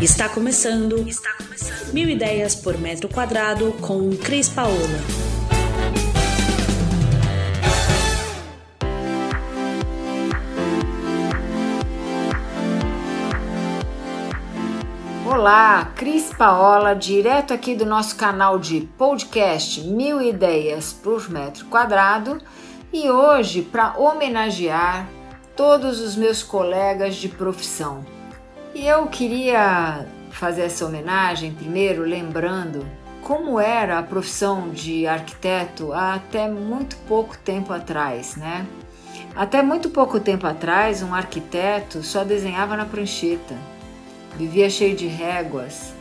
[0.00, 1.08] Está começando.
[1.08, 1.92] Está começando.
[1.92, 4.76] Mil ideias por metro quadrado com Cris Paola.
[15.26, 22.40] Olá, Cris Paola, direto aqui do nosso canal de podcast Mil Ideias por Metro Quadrado
[22.92, 25.08] e hoje para homenagear
[25.56, 28.17] todos os meus colegas de profissão.
[28.78, 32.86] E eu queria fazer essa homenagem primeiro lembrando
[33.22, 38.64] como era a profissão de arquiteto até muito pouco tempo atrás, né?
[39.34, 43.56] Até muito pouco tempo atrás, um arquiteto só desenhava na prancheta,
[44.36, 45.92] vivia cheio de réguas.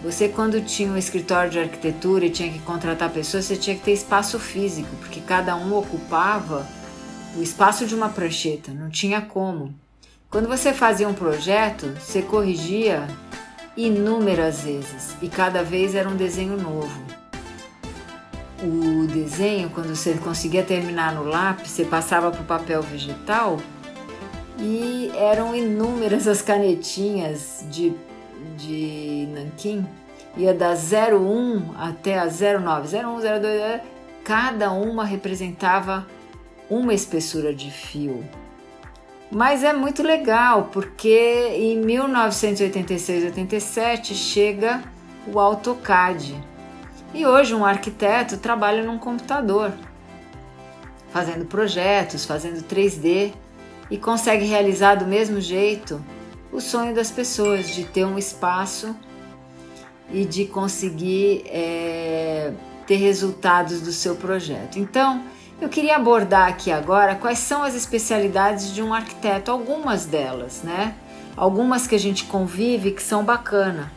[0.00, 3.82] Você, quando tinha um escritório de arquitetura e tinha que contratar pessoas, você tinha que
[3.82, 6.64] ter espaço físico, porque cada um ocupava
[7.36, 9.74] o espaço de uma prancheta, não tinha como.
[10.30, 13.04] Quando você fazia um projeto, você corrigia
[13.76, 17.02] inúmeras vezes e cada vez era um desenho novo.
[18.62, 23.58] O desenho, quando você conseguia terminar no lápis, você passava para o papel vegetal
[24.56, 27.92] e eram inúmeras as canetinhas de,
[28.56, 29.84] de nanquim,
[30.36, 33.80] ia da 01 até a 09, 01, 02,
[34.22, 36.06] cada uma representava
[36.68, 38.24] uma espessura de fio.
[39.30, 44.82] Mas é muito legal porque em 1986-87 chega
[45.32, 46.34] o AutoCAD.
[47.14, 49.72] E hoje um arquiteto trabalha num computador,
[51.12, 53.32] fazendo projetos, fazendo 3D
[53.88, 56.04] e consegue realizar do mesmo jeito
[56.52, 58.94] o sonho das pessoas de ter um espaço
[60.12, 62.52] e de conseguir é,
[62.86, 64.78] ter resultados do seu projeto.
[64.78, 65.22] Então,
[65.60, 70.94] eu queria abordar aqui agora quais são as especialidades de um arquiteto, algumas delas, né?
[71.36, 73.92] Algumas que a gente convive que são bacana.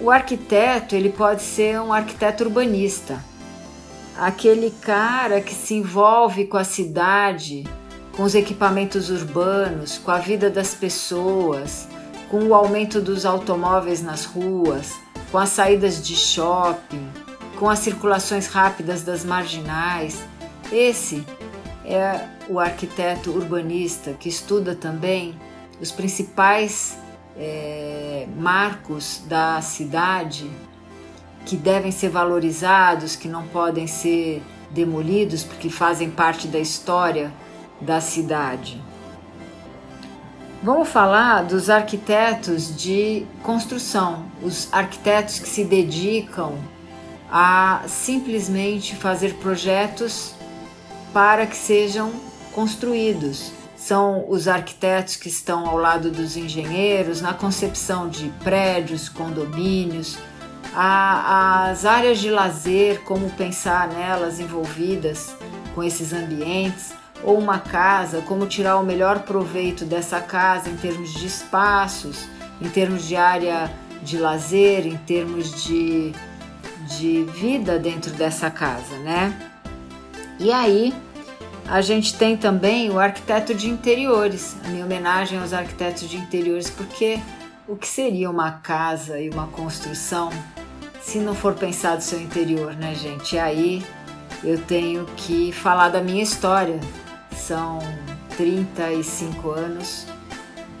[0.00, 3.24] O arquiteto, ele pode ser um arquiteto urbanista.
[4.18, 7.64] Aquele cara que se envolve com a cidade,
[8.14, 11.88] com os equipamentos urbanos, com a vida das pessoas,
[12.30, 14.92] com o aumento dos automóveis nas ruas,
[15.30, 17.08] com as saídas de shopping,
[17.58, 20.22] com as circulações rápidas das marginais
[20.72, 21.24] esse
[21.84, 25.38] é o arquiteto urbanista que estuda também
[25.80, 26.96] os principais
[27.36, 30.50] é, marcos da cidade
[31.44, 37.32] que devem ser valorizados, que não podem ser demolidos porque fazem parte da história
[37.80, 38.80] da cidade.
[40.62, 46.56] Vamos falar dos arquitetos de construção, os arquitetos que se dedicam
[47.28, 50.34] a simplesmente fazer projetos
[51.12, 52.12] para que sejam
[52.52, 53.52] construídos.
[53.76, 60.16] São os arquitetos que estão ao lado dos engenheiros na concepção de prédios, condomínios,
[60.74, 65.34] as áreas de lazer, como pensar nelas envolvidas
[65.74, 66.92] com esses ambientes,
[67.24, 72.28] ou uma casa, como tirar o melhor proveito dessa casa em termos de espaços,
[72.60, 73.70] em termos de área
[74.02, 76.12] de lazer, em termos de,
[76.98, 79.51] de vida dentro dessa casa, né?
[80.42, 80.92] E aí
[81.68, 86.68] a gente tem também o arquiteto de interiores, a minha homenagem aos arquitetos de interiores,
[86.68, 87.20] porque
[87.68, 90.30] o que seria uma casa e uma construção
[91.00, 93.36] se não for pensado seu interior, né, gente?
[93.36, 93.86] E aí
[94.42, 96.80] eu tenho que falar da minha história.
[97.36, 97.78] São
[98.36, 100.06] 35 anos.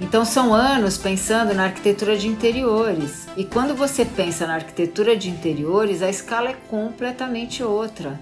[0.00, 3.28] Então são anos pensando na arquitetura de interiores.
[3.36, 8.18] E quando você pensa na arquitetura de interiores, a escala é completamente outra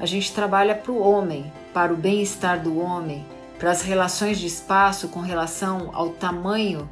[0.00, 3.24] a gente trabalha para o homem, para o bem-estar do homem,
[3.58, 6.88] para as relações de espaço com relação ao tamanho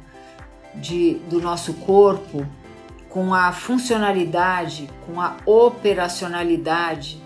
[0.75, 2.45] de, do nosso corpo,
[3.09, 7.19] com a funcionalidade, com a operacionalidade,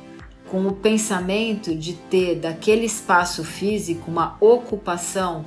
[0.50, 5.44] com o pensamento de ter daquele espaço físico uma ocupação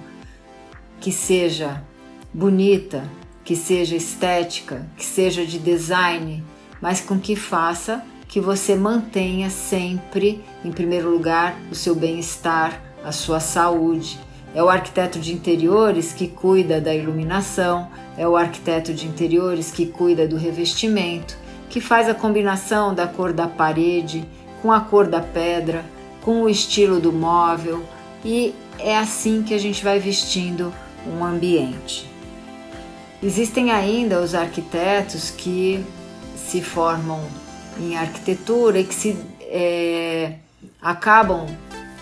[1.01, 1.83] que seja
[2.33, 3.09] bonita,
[3.43, 6.45] que seja estética, que seja de design,
[6.79, 13.13] mas com que faça que você mantenha sempre, em primeiro lugar, o seu bem-estar, a
[13.13, 14.19] sua saúde.
[14.55, 19.87] É o arquiteto de interiores que cuida da iluminação, é o arquiteto de interiores que
[19.87, 21.37] cuida do revestimento,
[21.69, 24.27] que faz a combinação da cor da parede
[24.63, 25.85] com a cor da pedra,
[26.23, 27.85] com o estilo do móvel
[28.25, 30.73] e é assim que a gente vai vestindo
[31.07, 32.11] um ambiente.
[33.23, 35.85] Existem ainda os arquitetos que
[36.37, 37.21] se formam
[37.79, 40.35] em arquitetura e que se é,
[40.81, 41.47] acabam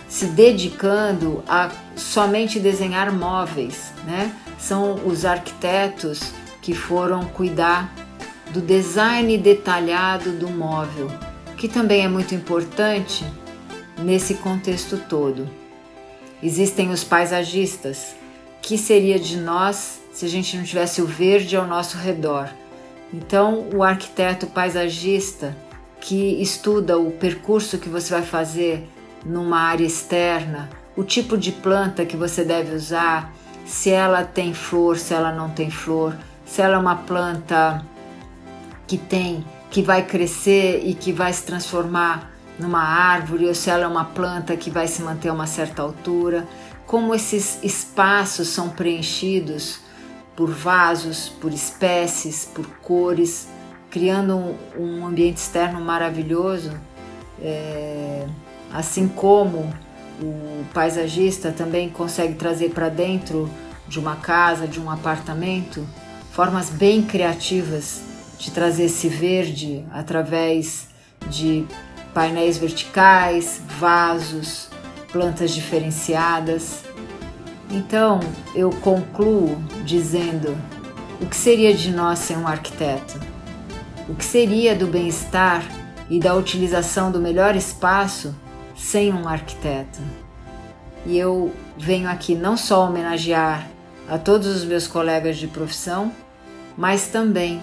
[0.07, 4.33] se dedicando a somente desenhar móveis, né?
[4.57, 6.31] São os arquitetos
[6.61, 7.93] que foram cuidar
[8.51, 11.11] do design detalhado do móvel,
[11.57, 13.25] que também é muito importante
[13.99, 15.49] nesse contexto todo.
[16.41, 18.15] Existem os paisagistas,
[18.61, 22.49] que seria de nós se a gente não tivesse o verde ao nosso redor.
[23.13, 25.55] Então, o arquiteto paisagista
[26.05, 28.87] que estuda o percurso que você vai fazer
[29.25, 33.33] numa área externa, o tipo de planta que você deve usar,
[33.65, 36.15] se ela tem flor, se ela não tem flor,
[36.45, 37.83] se ela é uma planta
[38.85, 43.85] que tem, que vai crescer e que vai se transformar numa árvore, ou se ela
[43.85, 46.47] é uma planta que vai se manter a uma certa altura,
[46.85, 49.79] como esses espaços são preenchidos
[50.35, 53.54] por vasos, por espécies, por cores,
[53.95, 56.73] criando um, um ambiente externo maravilhoso,
[57.41, 58.25] é,
[58.69, 59.73] assim como
[60.21, 63.49] o paisagista também consegue trazer para dentro
[63.87, 65.87] de uma casa, de um apartamento,
[66.33, 68.01] formas bem criativas
[68.37, 70.89] de trazer esse verde através
[71.29, 71.65] de
[72.13, 74.67] painéis verticais, vasos,
[75.09, 76.83] plantas diferenciadas.
[77.71, 78.19] Então
[78.53, 80.53] eu concluo dizendo:
[81.21, 83.34] o que seria de nós sem um arquiteto?
[84.07, 85.63] O que seria do bem-estar
[86.07, 88.35] e da utilização do melhor espaço
[88.75, 89.99] sem um arquiteto?
[91.07, 93.67] E eu venho aqui não só homenagear
[94.07, 96.11] a todos os meus colegas de profissão,
[96.77, 97.59] mas também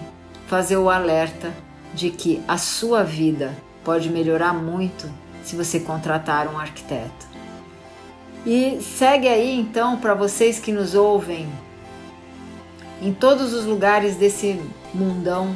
[0.47, 1.53] fazer o alerta
[1.93, 5.09] de que a sua vida pode melhorar muito
[5.45, 7.25] se você contratar um arquiteto.
[8.45, 11.47] E segue aí então para vocês que nos ouvem
[13.01, 14.61] em todos os lugares desse
[14.93, 15.55] mundão,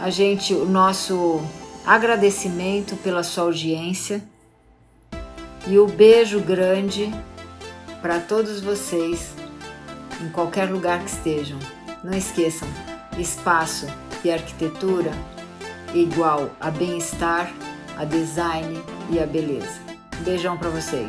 [0.00, 1.40] a gente o nosso
[1.84, 4.22] agradecimento pela sua audiência
[5.66, 7.12] e o beijo grande
[8.02, 9.34] para todos vocês
[10.20, 11.58] em qualquer lugar que estejam.
[12.04, 12.68] Não esqueçam,
[13.18, 13.86] espaço
[14.24, 15.10] e arquitetura
[15.94, 17.52] igual a bem-estar,
[17.96, 19.80] a design e a beleza.
[20.20, 21.08] Beijão para vocês.